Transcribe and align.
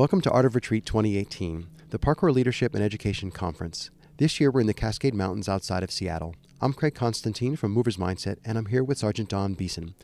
Welcome 0.00 0.22
to 0.22 0.30
Art 0.30 0.46
of 0.46 0.54
Retreat 0.54 0.86
2018, 0.86 1.66
the 1.90 1.98
Parkour 1.98 2.32
Leadership 2.32 2.74
and 2.74 2.82
Education 2.82 3.30
Conference. 3.30 3.90
This 4.16 4.40
year 4.40 4.50
we're 4.50 4.62
in 4.62 4.66
the 4.66 4.72
Cascade 4.72 5.12
Mountains 5.12 5.46
outside 5.46 5.82
of 5.82 5.90
Seattle. 5.90 6.34
I'm 6.58 6.72
Craig 6.72 6.94
Constantine 6.94 7.54
from 7.54 7.72
Movers 7.72 7.98
Mindset, 7.98 8.38
and 8.42 8.56
I'm 8.56 8.64
here 8.64 8.82
with 8.82 8.96
Sergeant 8.96 9.28
Don 9.28 9.52
Beeson. 9.52 9.94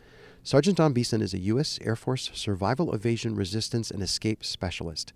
Sergeant 0.43 0.77
Don 0.77 0.93
Beeson 0.93 1.23
is 1.23 1.33
a 1.33 1.39
U.S. 1.39 1.79
Air 1.81 1.97
Force 1.97 2.31
Survival, 2.35 2.95
Evasion, 2.95 3.37
Resistance, 3.37 3.91
and 3.91 4.03
Escape 4.03 4.45
Specialist. 4.45 5.15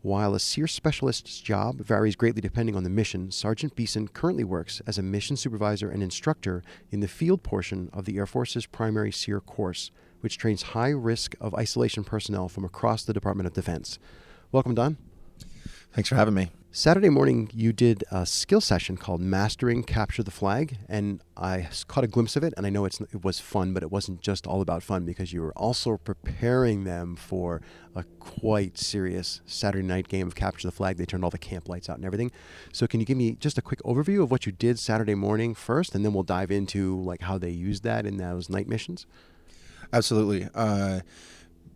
While 0.00 0.36
a 0.36 0.38
SERE 0.38 0.68
specialist's 0.68 1.40
job 1.40 1.80
varies 1.80 2.14
greatly 2.14 2.40
depending 2.40 2.76
on 2.76 2.84
the 2.84 2.88
mission, 2.88 3.32
Sergeant 3.32 3.74
Beeson 3.74 4.06
currently 4.06 4.44
works 4.44 4.80
as 4.86 4.96
a 4.96 5.02
mission 5.02 5.36
supervisor 5.36 5.90
and 5.90 6.04
instructor 6.04 6.62
in 6.92 7.00
the 7.00 7.08
field 7.08 7.42
portion 7.42 7.90
of 7.92 8.04
the 8.04 8.16
Air 8.16 8.26
Force's 8.26 8.66
primary 8.66 9.10
SERE 9.10 9.40
course, 9.40 9.90
which 10.20 10.38
trains 10.38 10.62
high 10.62 10.90
risk 10.90 11.34
of 11.40 11.54
isolation 11.54 12.04
personnel 12.04 12.48
from 12.48 12.64
across 12.64 13.04
the 13.04 13.12
Department 13.12 13.46
of 13.46 13.52
Defense. 13.52 13.98
Welcome, 14.52 14.74
Don. 14.74 14.96
Thanks 15.92 16.08
for 16.08 16.14
having 16.14 16.34
me. 16.34 16.50
Saturday 16.72 17.08
morning, 17.08 17.50
you 17.52 17.72
did 17.72 18.04
a 18.12 18.24
skill 18.24 18.60
session 18.60 18.96
called 18.96 19.20
Mastering 19.20 19.82
Capture 19.82 20.22
the 20.22 20.30
Flag, 20.30 20.78
and 20.88 21.20
I 21.36 21.68
caught 21.88 22.04
a 22.04 22.06
glimpse 22.06 22.36
of 22.36 22.44
it. 22.44 22.54
And 22.56 22.64
I 22.64 22.70
know 22.70 22.84
it 22.84 23.24
was 23.24 23.40
fun, 23.40 23.72
but 23.72 23.82
it 23.82 23.90
wasn't 23.90 24.20
just 24.20 24.46
all 24.46 24.60
about 24.60 24.84
fun 24.84 25.04
because 25.04 25.32
you 25.32 25.42
were 25.42 25.52
also 25.54 25.96
preparing 25.96 26.84
them 26.84 27.16
for 27.16 27.60
a 27.96 28.04
quite 28.20 28.78
serious 28.78 29.40
Saturday 29.46 29.84
night 29.84 30.06
game 30.06 30.28
of 30.28 30.36
Capture 30.36 30.68
the 30.68 30.72
Flag. 30.72 30.96
They 30.96 31.06
turned 31.06 31.24
all 31.24 31.30
the 31.30 31.38
camp 31.38 31.68
lights 31.68 31.90
out 31.90 31.96
and 31.96 32.04
everything. 32.04 32.30
So, 32.72 32.86
can 32.86 33.00
you 33.00 33.06
give 33.06 33.18
me 33.18 33.32
just 33.32 33.58
a 33.58 33.62
quick 33.62 33.82
overview 33.82 34.22
of 34.22 34.30
what 34.30 34.46
you 34.46 34.52
did 34.52 34.78
Saturday 34.78 35.16
morning 35.16 35.56
first, 35.56 35.96
and 35.96 36.04
then 36.04 36.12
we'll 36.12 36.22
dive 36.22 36.52
into 36.52 37.00
like 37.00 37.22
how 37.22 37.36
they 37.36 37.50
used 37.50 37.82
that 37.82 38.06
in 38.06 38.16
those 38.16 38.48
night 38.48 38.68
missions? 38.68 39.06
Absolutely. 39.92 40.48
Uh, 40.54 41.00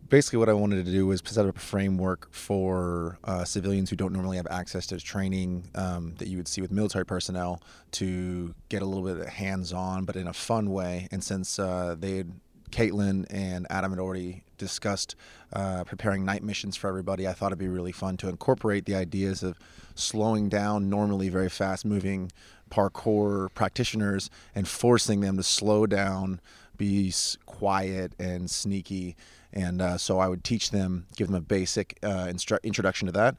basically 0.08 0.38
what 0.38 0.48
I 0.48 0.52
wanted 0.52 0.84
to 0.84 0.92
do 0.92 1.06
was 1.06 1.22
set 1.24 1.46
up 1.46 1.56
a 1.56 1.60
framework 1.60 2.28
for 2.32 3.18
uh, 3.24 3.44
civilians 3.44 3.90
who 3.90 3.96
don't 3.96 4.12
normally 4.12 4.36
have 4.36 4.46
access 4.48 4.86
to 4.88 4.98
training 4.98 5.68
um, 5.74 6.14
that 6.18 6.28
you 6.28 6.36
would 6.36 6.48
see 6.48 6.60
with 6.60 6.70
military 6.70 7.04
personnel 7.04 7.60
to 7.92 8.54
get 8.68 8.82
a 8.82 8.84
little 8.84 9.14
bit 9.14 9.28
hands-on, 9.28 10.04
but 10.04 10.16
in 10.16 10.28
a 10.28 10.32
fun 10.32 10.70
way. 10.70 11.08
And 11.10 11.22
since 11.22 11.58
uh, 11.58 11.96
they 11.98 12.18
had 12.18 12.32
Caitlin 12.70 13.26
and 13.30 13.66
Adam 13.70 13.92
had 13.92 14.00
already 14.00 14.42
discussed 14.58 15.14
uh, 15.52 15.84
preparing 15.84 16.24
night 16.24 16.42
missions 16.42 16.76
for 16.76 16.88
everybody. 16.88 17.28
I 17.28 17.32
thought 17.32 17.48
it'd 17.48 17.58
be 17.58 17.68
really 17.68 17.92
fun 17.92 18.16
to 18.18 18.28
incorporate 18.28 18.84
the 18.84 18.96
ideas 18.96 19.42
of 19.42 19.58
slowing 19.94 20.48
down 20.48 20.90
normally 20.90 21.28
very 21.28 21.48
fast 21.48 21.84
moving 21.84 22.32
parkour 22.70 23.52
practitioners 23.54 24.28
and 24.54 24.66
forcing 24.66 25.20
them 25.20 25.36
to 25.36 25.42
slow 25.44 25.86
down, 25.86 26.40
be 26.76 27.12
quiet 27.46 28.12
and 28.18 28.50
sneaky 28.50 29.16
and 29.54 29.80
uh, 29.80 29.96
so 29.96 30.18
I 30.18 30.28
would 30.28 30.42
teach 30.42 30.72
them, 30.72 31.06
give 31.16 31.28
them 31.28 31.36
a 31.36 31.40
basic 31.40 31.98
uh, 32.02 32.26
instru- 32.26 32.62
introduction 32.64 33.06
to 33.06 33.12
that, 33.12 33.36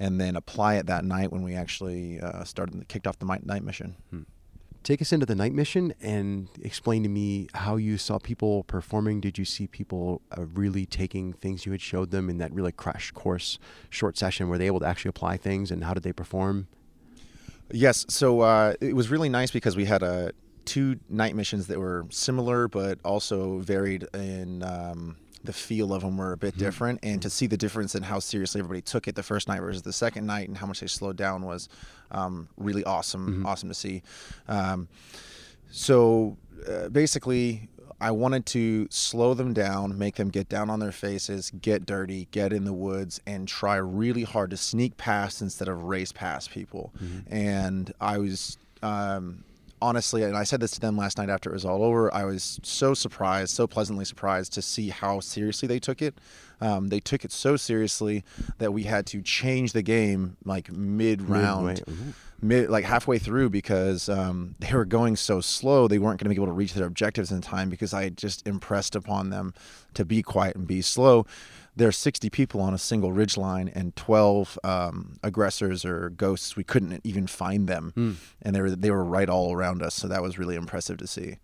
and 0.00 0.20
then 0.20 0.34
apply 0.34 0.76
it 0.76 0.86
that 0.86 1.04
night 1.04 1.30
when 1.30 1.42
we 1.42 1.54
actually 1.54 2.20
uh, 2.20 2.42
started 2.44 2.88
kicked 2.88 3.06
off 3.06 3.18
the 3.18 3.26
night 3.26 3.62
mission. 3.62 3.94
Hmm. 4.10 4.22
Take 4.82 5.02
us 5.02 5.12
into 5.12 5.26
the 5.26 5.34
night 5.34 5.52
mission 5.52 5.92
and 6.00 6.48
explain 6.62 7.02
to 7.02 7.10
me 7.10 7.48
how 7.52 7.76
you 7.76 7.98
saw 7.98 8.18
people 8.18 8.64
performing. 8.64 9.20
Did 9.20 9.36
you 9.36 9.44
see 9.44 9.66
people 9.66 10.22
uh, 10.36 10.46
really 10.46 10.86
taking 10.86 11.34
things 11.34 11.66
you 11.66 11.72
had 11.72 11.82
showed 11.82 12.10
them 12.10 12.30
in 12.30 12.38
that 12.38 12.52
really 12.54 12.72
crash 12.72 13.10
course 13.10 13.58
short 13.90 14.16
session? 14.16 14.48
Were 14.48 14.56
they 14.56 14.66
able 14.66 14.80
to 14.80 14.86
actually 14.86 15.10
apply 15.10 15.36
things, 15.36 15.70
and 15.70 15.84
how 15.84 15.92
did 15.92 16.02
they 16.02 16.14
perform? 16.14 16.68
Yes, 17.70 18.06
so 18.08 18.40
uh, 18.40 18.74
it 18.80 18.96
was 18.96 19.10
really 19.10 19.28
nice 19.28 19.50
because 19.50 19.76
we 19.76 19.84
had 19.84 20.02
a 20.02 20.32
two 20.68 21.00
night 21.08 21.34
missions 21.34 21.66
that 21.68 21.78
were 21.78 22.06
similar 22.10 22.68
but 22.68 22.98
also 23.04 23.58
varied 23.58 24.06
in. 24.14 24.62
Um, 24.62 25.16
the 25.44 25.52
feel 25.52 25.94
of 25.94 26.02
them 26.02 26.16
were 26.16 26.32
a 26.32 26.36
bit 26.36 26.54
mm-hmm. 26.54 26.64
different, 26.64 26.98
and 27.04 27.22
to 27.22 27.30
see 27.30 27.46
the 27.46 27.56
difference 27.56 27.94
in 27.94 28.02
how 28.02 28.18
seriously 28.18 28.58
everybody 28.58 28.82
took 28.82 29.06
it 29.06 29.14
the 29.14 29.22
first 29.22 29.46
night 29.46 29.60
versus 29.60 29.82
the 29.82 29.92
second 29.92 30.26
night, 30.26 30.48
and 30.48 30.58
how 30.58 30.66
much 30.66 30.80
they 30.80 30.88
slowed 30.88 31.16
down 31.16 31.42
was 31.42 31.68
um, 32.10 32.48
really 32.56 32.84
awesome. 32.84 33.28
Mm-hmm. 33.28 33.46
Awesome 33.46 33.68
to 33.68 33.74
see. 33.74 34.02
Um, 34.48 34.88
so 35.70 36.36
uh, 36.68 36.88
basically, 36.88 37.68
I 38.00 38.10
wanted 38.10 38.46
to 38.46 38.88
slow 38.90 39.32
them 39.34 39.52
down, 39.52 39.96
make 39.96 40.16
them 40.16 40.28
get 40.28 40.48
down 40.48 40.70
on 40.70 40.80
their 40.80 40.92
faces, 40.92 41.52
get 41.62 41.86
dirty, 41.86 42.26
get 42.32 42.52
in 42.52 42.64
the 42.64 42.72
woods, 42.72 43.20
and 43.24 43.46
try 43.46 43.76
really 43.76 44.24
hard 44.24 44.50
to 44.50 44.56
sneak 44.56 44.96
past 44.96 45.40
instead 45.40 45.68
of 45.68 45.84
race 45.84 46.12
past 46.12 46.50
people. 46.50 46.92
Mm-hmm. 47.00 47.34
And 47.34 47.94
I 48.00 48.18
was 48.18 48.58
um, 48.82 49.44
honestly, 49.80 50.22
and 50.22 50.36
I 50.36 50.44
said 50.44 50.60
this 50.60 50.72
to 50.72 50.80
them 50.80 50.96
last 50.96 51.18
night 51.18 51.28
after 51.30 51.50
it 51.50 51.52
was 51.52 51.64
all 51.64 51.82
over, 51.82 52.12
I 52.14 52.24
was 52.24 52.60
so 52.62 52.94
surprised, 52.94 53.54
so 53.54 53.66
pleasantly 53.66 54.04
surprised 54.04 54.52
to 54.54 54.62
see 54.62 54.88
how 54.90 55.20
seriously 55.20 55.66
they 55.66 55.78
took 55.78 56.02
it. 56.02 56.14
Um, 56.60 56.88
they 56.88 57.00
took 57.00 57.24
it 57.24 57.30
so 57.32 57.56
seriously 57.56 58.24
that 58.58 58.72
we 58.72 58.82
had 58.84 59.06
to 59.06 59.22
change 59.22 59.72
the 59.72 59.82
game 59.82 60.36
like 60.44 60.72
mid 60.72 61.22
round, 61.22 61.82
mid 62.40 62.70
like 62.70 62.84
halfway 62.84 63.18
through 63.18 63.50
because 63.50 64.08
um, 64.08 64.54
they 64.58 64.72
were 64.74 64.84
going 64.84 65.16
so 65.16 65.40
slow. 65.40 65.88
They 65.88 65.98
weren't 65.98 66.20
going 66.20 66.30
to 66.30 66.34
be 66.34 66.42
able 66.42 66.46
to 66.46 66.52
reach 66.52 66.74
their 66.74 66.86
objectives 66.86 67.30
in 67.32 67.40
time 67.40 67.68
because 67.68 67.92
I 67.92 68.08
just 68.08 68.46
impressed 68.46 68.94
upon 68.94 69.30
them 69.30 69.54
to 69.94 70.04
be 70.04 70.22
quiet 70.22 70.56
and 70.56 70.66
be 70.66 70.82
slow 70.82 71.26
there 71.78 71.88
are 71.88 71.92
60 71.92 72.28
people 72.30 72.60
on 72.60 72.74
a 72.74 72.78
single 72.78 73.12
ridge 73.12 73.36
line 73.36 73.70
and 73.72 73.94
12 73.94 74.58
um, 74.64 75.16
aggressors 75.22 75.84
or 75.84 76.10
ghosts. 76.10 76.56
We 76.56 76.64
couldn't 76.64 77.00
even 77.04 77.26
find 77.26 77.68
them, 77.68 77.92
mm. 77.96 78.16
and 78.42 78.54
they 78.54 78.60
were 78.60 78.70
they 78.70 78.90
were 78.90 79.04
right 79.04 79.28
all 79.28 79.52
around 79.52 79.82
us. 79.82 79.94
So 79.94 80.08
that 80.08 80.22
was 80.22 80.38
really 80.38 80.56
impressive 80.56 80.98
to 80.98 81.06
see, 81.06 81.38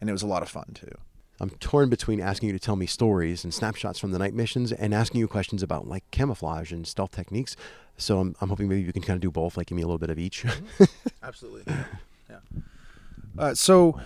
and 0.00 0.08
it 0.08 0.12
was 0.12 0.22
a 0.22 0.26
lot 0.26 0.42
of 0.42 0.48
fun 0.48 0.72
too. 0.74 0.96
I'm 1.40 1.50
torn 1.50 1.88
between 1.88 2.20
asking 2.20 2.48
you 2.48 2.52
to 2.52 2.58
tell 2.58 2.76
me 2.76 2.86
stories 2.86 3.44
and 3.44 3.52
snapshots 3.52 3.98
from 3.98 4.12
the 4.12 4.18
night 4.18 4.34
missions 4.34 4.72
and 4.72 4.94
asking 4.94 5.20
you 5.20 5.28
questions 5.28 5.62
about 5.62 5.88
like 5.88 6.08
camouflage 6.10 6.72
and 6.72 6.86
stealth 6.86 7.10
techniques. 7.10 7.56
So 7.96 8.20
I'm, 8.20 8.36
I'm 8.40 8.48
hoping 8.48 8.68
maybe 8.68 8.82
you 8.82 8.92
can 8.92 9.02
kind 9.02 9.16
of 9.16 9.20
do 9.20 9.30
both, 9.30 9.56
like 9.56 9.68
give 9.68 9.76
me 9.76 9.82
a 9.82 9.86
little 9.86 9.98
bit 9.98 10.10
of 10.10 10.18
each. 10.18 10.44
Absolutely. 11.22 11.72
Yeah. 12.30 12.38
Uh, 13.36 13.54
so 13.54 14.00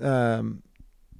um, 0.00 0.62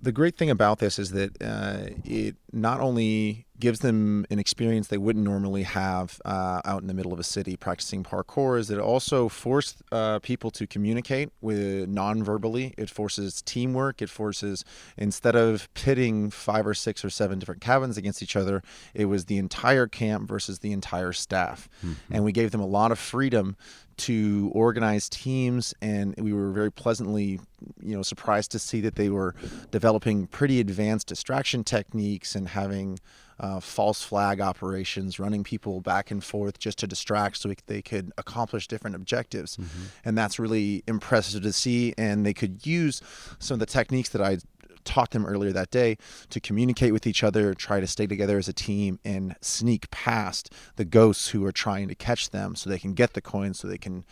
the 0.03 0.12
great 0.12 0.37
thing 0.37 0.50
about 0.50 0.78
this 0.78 0.98
is 0.98 1.10
that 1.10 1.43
uh, 1.43 1.94
it 2.04 2.37
not 2.53 2.81
only 2.81 3.47
gives 3.61 3.81
them 3.81 4.25
an 4.31 4.38
experience 4.38 4.88
they 4.88 4.99
wouldn't 4.99 5.25
normally 5.25 5.62
have 5.62 6.21
uh, 6.25 6.61
out 6.65 6.81
in 6.81 6.88
the 6.88 6.94
middle 6.94 7.12
of 7.12 7.19
a 7.19 7.22
city 7.22 7.56
practicing 7.56 8.03
parkour 8.03 8.59
is 8.59 8.69
that 8.69 8.78
it 8.78 8.83
also 8.83 9.28
forced 9.28 9.83
uh, 9.93 10.19
people 10.21 10.50
to 10.50 10.66
communicate 10.66 11.28
with 11.41 11.89
non-verbally. 11.89 12.75
It 12.78 12.89
forces 12.89 13.43
teamwork. 13.43 14.00
It 14.00 14.09
forces 14.09 14.65
instead 14.97 15.37
of 15.37 15.72
pitting 15.75 16.31
five 16.31 16.66
or 16.66 16.75
six 16.75 17.05
or 17.05 17.10
seven 17.10 17.39
different 17.39 17.60
cabins 17.60 17.97
against 17.97 18.22
each 18.22 18.34
other 18.34 18.62
it 18.94 19.05
was 19.05 19.27
the 19.27 19.39
entire 19.39 19.87
camp 19.87 20.27
versus 20.27 20.60
the 20.60 20.72
entire 20.72 21.12
staff. 21.12 21.69
Mm-hmm. 21.84 22.15
and 22.15 22.25
we 22.25 22.33
gave 22.33 22.50
them 22.50 22.60
a 22.60 22.66
lot 22.66 22.91
of 22.93 22.99
freedom 22.99 23.56
to 24.00 24.50
organize 24.55 25.10
teams 25.10 25.75
and 25.83 26.15
we 26.16 26.33
were 26.33 26.50
very 26.53 26.72
pleasantly 26.72 27.39
you 27.83 27.94
know 27.94 28.03
surprised 28.03 28.50
to 28.50 28.59
see 28.59 28.81
that 28.81 28.94
they 28.94 29.10
were 29.10 29.34
developing 29.71 30.27
pretty 30.27 30.59
advanced 30.59 31.06
distraction 31.06 31.62
techniques 31.62 32.34
and 32.41 32.49
having 32.49 32.99
uh, 33.39 33.61
false 33.61 34.03
flag 34.03 34.41
operations, 34.41 35.19
running 35.19 35.45
people 35.45 35.81
back 35.81 36.11
and 36.11 36.23
forth 36.23 36.59
just 36.59 36.78
to 36.78 36.87
distract 36.87 37.37
so 37.39 37.53
they 37.67 37.83
could 37.83 38.12
accomplish 38.19 38.67
different 38.67 38.97
objectives. 38.97 39.56
Mm-hmm. 39.56 39.83
And 40.05 40.19
that's 40.19 40.39
really 40.39 40.83
impressive 40.87 41.43
to 41.43 41.53
see. 41.53 41.95
And 41.97 42.27
they 42.27 42.34
could 42.34 42.67
use 42.67 43.01
some 43.39 43.55
of 43.55 43.61
the 43.61 43.67
techniques 43.67 44.11
that 44.11 44.21
I 44.21 44.39
taught 44.84 45.11
them 45.11 45.27
earlier 45.27 45.53
that 45.53 45.71
day 45.71 45.97
to 46.31 46.41
communicate 46.41 46.93
with 46.93 47.06
each 47.06 47.23
other, 47.23 47.55
try 47.55 47.81
to 47.81 47.87
stay 47.87 48.06
together 48.06 48.39
as 48.39 48.49
a 48.49 48.53
team, 48.53 48.99
and 49.05 49.37
sneak 49.41 49.91
past 49.91 50.53
the 50.77 50.84
ghosts 50.84 51.28
who 51.28 51.45
are 51.45 51.53
trying 51.53 51.89
to 51.89 51.95
catch 51.95 52.31
them 52.31 52.55
so 52.55 52.69
they 52.69 52.78
can 52.78 52.95
get 52.95 53.15
the 53.15 53.21
coins 53.21 53.59
so 53.61 53.69
they 53.69 53.78
can 53.78 54.05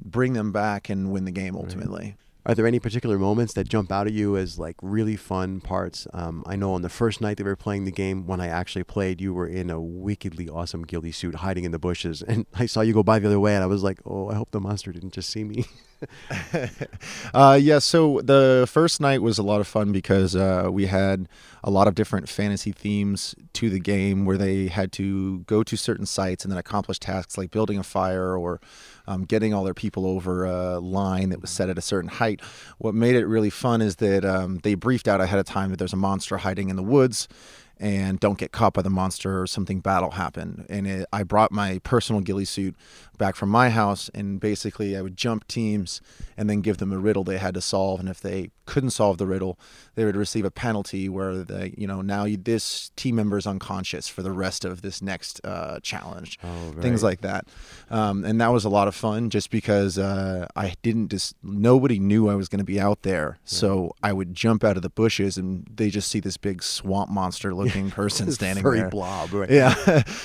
bring 0.00 0.32
them 0.32 0.52
back 0.52 0.88
and 0.88 1.12
win 1.12 1.24
the 1.24 1.30
game 1.30 1.56
ultimately. 1.56 2.04
Right. 2.04 2.16
Are 2.44 2.56
there 2.56 2.66
any 2.66 2.80
particular 2.80 3.18
moments 3.18 3.52
that 3.54 3.68
jump 3.68 3.92
out 3.92 4.08
at 4.08 4.12
you 4.12 4.36
as 4.36 4.58
like 4.58 4.76
really 4.82 5.14
fun 5.14 5.60
parts? 5.60 6.08
Um, 6.12 6.42
I 6.44 6.56
know 6.56 6.74
on 6.74 6.82
the 6.82 6.88
first 6.88 7.20
night 7.20 7.36
that 7.36 7.44
we 7.44 7.50
were 7.50 7.56
playing 7.56 7.84
the 7.84 7.92
game, 7.92 8.26
when 8.26 8.40
I 8.40 8.48
actually 8.48 8.82
played, 8.82 9.20
you 9.20 9.32
were 9.32 9.46
in 9.46 9.70
a 9.70 9.80
wickedly 9.80 10.48
awesome 10.48 10.82
ghillie 10.82 11.12
suit 11.12 11.36
hiding 11.36 11.64
in 11.64 11.70
the 11.70 11.78
bushes, 11.78 12.20
and 12.28 12.46
I 12.54 12.66
saw 12.66 12.80
you 12.80 12.94
go 12.94 13.04
by 13.04 13.20
the 13.20 13.28
other 13.28 13.40
way, 13.40 13.54
and 13.54 13.62
I 13.62 13.68
was 13.68 13.84
like, 13.84 14.00
"Oh, 14.04 14.28
I 14.28 14.34
hope 14.34 14.50
the 14.50 14.60
monster 14.60 14.90
didn't 14.92 15.12
just 15.12 15.30
see 15.30 15.44
me." 15.44 15.66
uh, 17.34 17.58
yeah, 17.60 17.78
so 17.78 18.20
the 18.22 18.66
first 18.68 19.00
night 19.00 19.22
was 19.22 19.38
a 19.38 19.42
lot 19.42 19.60
of 19.60 19.66
fun 19.66 19.92
because 19.92 20.34
uh, 20.34 20.68
we 20.70 20.86
had 20.86 21.28
a 21.64 21.70
lot 21.70 21.86
of 21.86 21.94
different 21.94 22.28
fantasy 22.28 22.72
themes 22.72 23.34
to 23.52 23.70
the 23.70 23.78
game 23.78 24.24
where 24.24 24.36
they 24.36 24.66
had 24.66 24.92
to 24.92 25.40
go 25.40 25.62
to 25.62 25.76
certain 25.76 26.06
sites 26.06 26.44
and 26.44 26.50
then 26.50 26.58
accomplish 26.58 26.98
tasks 26.98 27.38
like 27.38 27.50
building 27.50 27.78
a 27.78 27.82
fire 27.82 28.36
or 28.36 28.60
um, 29.06 29.24
getting 29.24 29.52
all 29.52 29.64
their 29.64 29.74
people 29.74 30.06
over 30.06 30.44
a 30.44 30.78
line 30.78 31.28
that 31.30 31.40
was 31.40 31.50
set 31.50 31.68
at 31.68 31.78
a 31.78 31.82
certain 31.82 32.08
height. 32.08 32.40
What 32.78 32.94
made 32.94 33.14
it 33.14 33.26
really 33.26 33.50
fun 33.50 33.82
is 33.82 33.96
that 33.96 34.24
um, 34.24 34.58
they 34.62 34.74
briefed 34.74 35.08
out 35.08 35.20
ahead 35.20 35.38
of 35.38 35.46
time 35.46 35.70
that 35.70 35.78
there's 35.78 35.92
a 35.92 35.96
monster 35.96 36.38
hiding 36.38 36.68
in 36.68 36.76
the 36.76 36.82
woods 36.82 37.28
and 37.82 38.20
don't 38.20 38.38
get 38.38 38.52
caught 38.52 38.74
by 38.74 38.80
the 38.80 38.88
monster 38.88 39.42
or 39.42 39.46
something 39.48 39.80
bad 39.80 40.02
will 40.02 40.12
happen. 40.12 40.64
And 40.68 40.86
it, 40.86 41.06
I 41.12 41.24
brought 41.24 41.50
my 41.50 41.80
personal 41.82 42.22
ghillie 42.22 42.44
suit 42.44 42.76
back 43.18 43.34
from 43.34 43.48
my 43.48 43.70
house, 43.70 44.08
and 44.14 44.38
basically 44.38 44.96
I 44.96 45.02
would 45.02 45.16
jump 45.16 45.48
teams 45.48 46.00
and 46.36 46.48
then 46.48 46.60
give 46.60 46.78
them 46.78 46.92
a 46.92 46.98
riddle 46.98 47.24
they 47.24 47.38
had 47.38 47.54
to 47.54 47.60
solve. 47.60 47.98
And 47.98 48.08
if 48.08 48.20
they 48.20 48.50
couldn't 48.66 48.90
solve 48.90 49.18
the 49.18 49.26
riddle, 49.26 49.58
they 49.96 50.04
would 50.04 50.14
receive 50.16 50.44
a 50.44 50.50
penalty 50.50 51.08
where 51.08 51.38
they, 51.38 51.74
you 51.76 51.88
know, 51.88 52.02
now 52.02 52.24
you, 52.24 52.36
this 52.36 52.92
team 52.94 53.16
member 53.16 53.36
is 53.36 53.48
unconscious 53.48 54.06
for 54.06 54.22
the 54.22 54.30
rest 54.30 54.64
of 54.64 54.82
this 54.82 55.02
next 55.02 55.40
uh, 55.44 55.80
challenge, 55.82 56.38
Oh, 56.44 56.72
things 56.80 57.02
like 57.02 57.20
that. 57.22 57.46
Um, 57.90 58.24
and 58.24 58.40
that 58.40 58.52
was 58.52 58.64
a 58.64 58.68
lot 58.68 58.86
of 58.86 58.94
fun, 58.94 59.28
just 59.28 59.50
because 59.50 59.98
uh, 59.98 60.46
I 60.54 60.74
didn't 60.82 61.08
just 61.08 61.34
nobody 61.42 61.98
knew 61.98 62.28
I 62.28 62.36
was 62.36 62.48
going 62.48 62.60
to 62.60 62.64
be 62.64 62.80
out 62.80 63.02
there, 63.02 63.38
so 63.44 63.92
I 64.04 64.12
would 64.12 64.34
jump 64.34 64.62
out 64.62 64.76
of 64.76 64.82
the 64.82 64.88
bushes 64.90 65.36
and 65.36 65.66
they 65.74 65.90
just 65.90 66.08
see 66.08 66.20
this 66.20 66.36
big 66.36 66.62
swamp 66.62 67.10
monster 67.10 67.52
looking 67.54 67.71
person 67.90 68.30
standing 68.32 68.62
Furry 68.62 68.80
there. 68.80 68.88
blob, 68.88 69.32
right? 69.32 69.50
Yeah. 69.50 69.74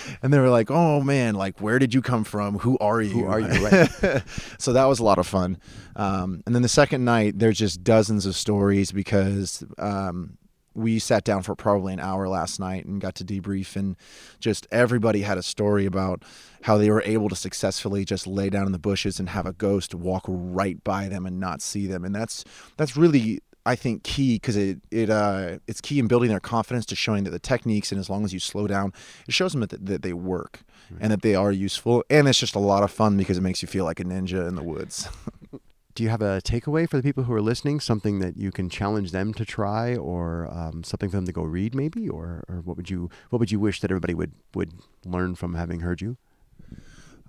and 0.21 0.33
they 0.33 0.39
were 0.39 0.49
like, 0.49 0.69
oh 0.71 1.01
man, 1.01 1.35
like, 1.35 1.59
where 1.61 1.79
did 1.79 1.93
you 1.93 2.01
come 2.01 2.23
from? 2.23 2.59
Who 2.59 2.77
are 2.79 3.01
you? 3.01 3.13
Who 3.13 3.25
are 3.25 3.39
you? 3.39 3.47
Right. 3.57 4.23
so 4.59 4.73
that 4.73 4.85
was 4.85 4.99
a 4.99 5.03
lot 5.03 5.17
of 5.17 5.27
fun. 5.27 5.57
Um, 5.95 6.43
and 6.45 6.53
then 6.53 6.61
the 6.61 6.69
second 6.69 7.03
night, 7.03 7.39
there's 7.39 7.57
just 7.57 7.83
dozens 7.83 8.25
of 8.25 8.35
stories 8.35 8.91
because 8.91 9.63
um, 9.77 10.37
we 10.77 10.99
sat 10.99 11.23
down 11.23 11.41
for 11.41 11.55
probably 11.55 11.91
an 11.91 11.99
hour 11.99 12.27
last 12.29 12.59
night 12.59 12.85
and 12.85 13.01
got 13.01 13.15
to 13.15 13.25
debrief, 13.25 13.75
and 13.75 13.95
just 14.39 14.67
everybody 14.71 15.21
had 15.21 15.37
a 15.37 15.43
story 15.43 15.85
about 15.87 16.23
how 16.61 16.77
they 16.77 16.91
were 16.91 17.01
able 17.03 17.29
to 17.29 17.35
successfully 17.35 18.05
just 18.05 18.27
lay 18.27 18.49
down 18.49 18.67
in 18.67 18.71
the 18.71 18.79
bushes 18.79 19.19
and 19.19 19.29
have 19.29 19.45
a 19.47 19.53
ghost 19.53 19.95
walk 19.95 20.23
right 20.27 20.83
by 20.83 21.09
them 21.09 21.25
and 21.25 21.39
not 21.39 21.61
see 21.61 21.87
them. 21.87 22.05
And 22.05 22.13
that's 22.13 22.43
that's 22.77 22.95
really 22.95 23.41
I 23.67 23.75
think 23.75 24.03
key 24.03 24.35
because 24.35 24.55
it 24.55 24.79
it 24.91 25.09
uh 25.09 25.59
it's 25.67 25.81
key 25.81 25.99
in 25.99 26.07
building 26.07 26.29
their 26.29 26.39
confidence 26.39 26.85
to 26.87 26.95
showing 26.95 27.25
that 27.25 27.31
the 27.31 27.39
techniques 27.39 27.91
and 27.91 27.99
as 27.99 28.09
long 28.09 28.23
as 28.23 28.33
you 28.33 28.39
slow 28.39 28.65
down, 28.65 28.93
it 29.27 29.33
shows 29.33 29.51
them 29.51 29.61
that, 29.61 29.85
that 29.85 30.01
they 30.01 30.13
work 30.13 30.61
and 31.01 31.11
that 31.11 31.21
they 31.21 31.35
are 31.35 31.51
useful. 31.51 32.03
And 32.09 32.27
it's 32.27 32.39
just 32.39 32.55
a 32.55 32.59
lot 32.59 32.83
of 32.83 32.91
fun 32.91 33.17
because 33.17 33.37
it 33.37 33.41
makes 33.41 33.61
you 33.61 33.67
feel 33.67 33.83
like 33.83 33.99
a 33.99 34.05
ninja 34.05 34.47
in 34.47 34.55
the 34.55 34.63
woods. 34.63 35.09
Do 35.95 36.03
you 36.03 36.09
have 36.09 36.21
a 36.21 36.41
takeaway 36.43 36.87
for 36.87 36.95
the 36.95 37.03
people 37.03 37.23
who 37.23 37.33
are 37.33 37.41
listening? 37.41 37.79
Something 37.79 38.19
that 38.19 38.37
you 38.37 38.51
can 38.51 38.69
challenge 38.69 39.11
them 39.11 39.33
to 39.33 39.43
try, 39.43 39.95
or 39.95 40.47
um, 40.51 40.83
something 40.83 41.09
for 41.09 41.17
them 41.17 41.25
to 41.25 41.31
go 41.31 41.41
read, 41.41 41.73
maybe, 41.73 42.07
or, 42.07 42.43
or 42.47 42.61
what 42.61 42.77
would 42.77 42.87
you 42.87 43.09
what 43.31 43.39
would 43.39 43.51
you 43.51 43.59
wish 43.59 43.81
that 43.81 43.89
everybody 43.89 44.13
would 44.13 44.33
would 44.53 44.73
learn 45.03 45.33
from 45.33 45.55
having 45.55 45.79
heard 45.79 45.99
you? 45.99 46.17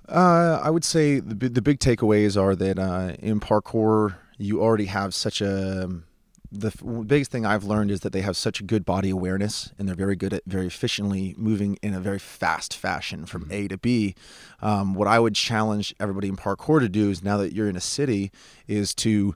Uh, 0.06 0.60
I 0.62 0.68
would 0.68 0.84
say 0.84 1.18
the 1.18 1.48
the 1.48 1.62
big 1.62 1.78
takeaways 1.78 2.40
are 2.40 2.54
that 2.56 2.78
uh, 2.78 3.14
in 3.20 3.40
parkour 3.40 4.16
you 4.36 4.60
already 4.60 4.84
have 4.84 5.14
such 5.14 5.40
a 5.40 6.02
the 6.50 6.68
f- 6.68 7.06
biggest 7.06 7.30
thing 7.30 7.44
I've 7.44 7.64
learned 7.64 7.90
is 7.90 8.00
that 8.00 8.12
they 8.12 8.22
have 8.22 8.36
such 8.36 8.60
a 8.60 8.64
good 8.64 8.84
body 8.84 9.10
awareness 9.10 9.72
and 9.78 9.86
they're 9.86 9.94
very 9.94 10.16
good 10.16 10.32
at 10.32 10.42
very 10.46 10.66
efficiently 10.66 11.34
moving 11.36 11.78
in 11.82 11.94
a 11.94 12.00
very 12.00 12.18
fast 12.18 12.74
fashion 12.74 13.26
from 13.26 13.44
mm-hmm. 13.44 13.52
A 13.52 13.68
to 13.68 13.78
B. 13.78 14.14
Um, 14.62 14.94
what 14.94 15.08
I 15.08 15.18
would 15.18 15.34
challenge 15.34 15.94
everybody 16.00 16.28
in 16.28 16.36
parkour 16.36 16.80
to 16.80 16.88
do 16.88 17.10
is 17.10 17.22
now 17.22 17.36
that 17.38 17.52
you're 17.52 17.68
in 17.68 17.76
a 17.76 17.80
city 17.80 18.30
is 18.66 18.94
to 18.96 19.34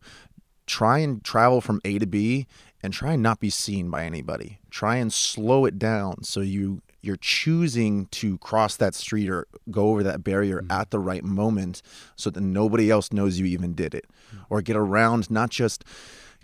try 0.67 0.99
and 0.99 1.23
travel 1.23 1.61
from 1.61 1.81
A 1.85 1.99
to 1.99 2.07
B 2.07 2.47
and 2.83 2.93
try 2.93 3.13
and 3.13 3.23
not 3.23 3.41
be 3.41 3.51
seen 3.51 3.91
by 3.91 4.05
anybody. 4.05 4.59
Try 4.71 4.97
and 4.97 5.13
slow 5.13 5.65
it 5.67 5.79
down 5.79 6.25
so 6.25 6.41
you 6.41 6.83
you're 7.05 7.17
choosing 7.17 8.07
to 8.07 8.39
cross 8.39 8.77
that 8.77 8.95
street 8.95 9.29
or 9.29 9.49
go 9.73 9.89
over 9.91 10.05
that 10.05 10.23
barrier 10.23 10.61
mm-hmm. 10.61 10.71
at 10.71 10.91
the 10.91 11.01
right 11.01 11.25
moment 11.25 11.83
so 12.15 12.31
that 12.31 12.41
nobody 12.41 12.91
else 12.91 13.13
knows 13.13 13.41
you 13.41 13.47
even 13.47 13.75
did 13.75 13.93
it. 13.93 14.07
Mm. 14.33 14.45
Or 14.49 14.63
get 14.63 14.77
around 14.77 15.29
not 15.29 15.51
just 15.51 15.85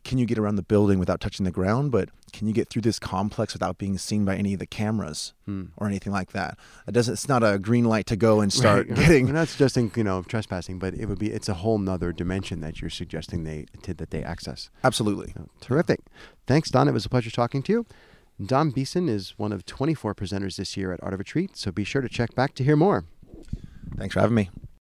can 0.08 0.16
you 0.16 0.24
get 0.24 0.38
around 0.38 0.56
the 0.56 0.62
building 0.62 0.98
without 0.98 1.20
touching 1.20 1.44
the 1.44 1.50
ground, 1.50 1.92
but 1.92 2.08
can 2.32 2.48
you 2.48 2.54
get 2.54 2.70
through 2.70 2.80
this 2.80 2.98
complex 2.98 3.52
without 3.52 3.76
being 3.76 3.98
seen 3.98 4.24
by 4.24 4.36
any 4.36 4.54
of 4.54 4.58
the 4.58 4.66
cameras 4.66 5.34
hmm. 5.44 5.64
or 5.76 5.86
anything 5.86 6.14
like 6.14 6.32
that? 6.32 6.56
It 6.86 6.92
doesn't 6.92 7.12
it's 7.12 7.28
not 7.28 7.44
a 7.44 7.58
green 7.58 7.84
light 7.84 8.06
to 8.06 8.16
go 8.16 8.40
and 8.40 8.50
start 8.50 8.88
Right. 8.88 8.96
getting 8.98 9.26
We're 9.26 9.32
not 9.32 9.48
suggesting 9.48 9.92
you 9.94 10.04
know 10.04 10.22
trespassing, 10.22 10.78
but 10.78 10.94
it 10.94 11.06
would 11.06 11.18
be 11.18 11.30
it's 11.30 11.48
a 11.48 11.54
whole 11.54 11.76
nother 11.76 12.10
dimension 12.12 12.60
that 12.62 12.80
you're 12.80 12.88
suggesting 12.88 13.44
they 13.44 13.66
to, 13.82 13.92
that 13.92 14.10
they 14.10 14.24
access. 14.24 14.70
Absolutely. 14.82 15.34
So, 15.36 15.50
terrific. 15.60 16.00
Thanks, 16.46 16.70
Don. 16.70 16.88
It 16.88 16.92
was 16.92 17.04
a 17.04 17.10
pleasure 17.10 17.30
talking 17.30 17.62
to 17.64 17.72
you. 17.72 17.86
Don 18.42 18.70
Beeson 18.70 19.10
is 19.10 19.34
one 19.36 19.52
of 19.52 19.66
24 19.66 20.14
presenters 20.14 20.56
this 20.56 20.74
year 20.74 20.90
at 20.92 21.02
Art 21.02 21.12
of 21.12 21.18
Retreat, 21.18 21.54
so 21.56 21.70
be 21.70 21.84
sure 21.84 22.00
to 22.00 22.08
check 22.08 22.34
back 22.34 22.54
to 22.54 22.64
hear 22.64 22.76
more. 22.76 23.04
Thanks 23.98 24.14
for 24.14 24.20
having 24.20 24.36
me. 24.36 24.48